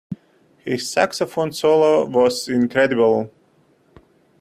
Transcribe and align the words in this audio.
His 0.65 0.89
saxophone 0.89 1.51
solo 1.51 2.05
was 2.07 2.49
incredible. 2.49 3.29